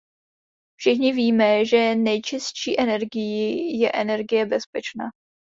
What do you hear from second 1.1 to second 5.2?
víme, že nejčistší energií je energie bezpečná.